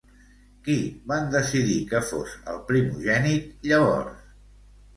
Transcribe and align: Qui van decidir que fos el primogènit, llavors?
Qui 0.67 0.77
van 1.11 1.27
decidir 1.35 1.75
que 1.93 2.01
fos 2.13 2.35
el 2.55 2.59
primogènit, 2.73 3.49
llavors? 3.71 4.21